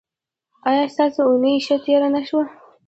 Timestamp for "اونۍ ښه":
1.27-1.75